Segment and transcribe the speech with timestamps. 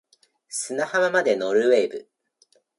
[0.49, 2.07] 砂浜まで乗る wave